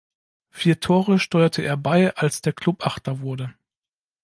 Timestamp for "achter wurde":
2.87-3.53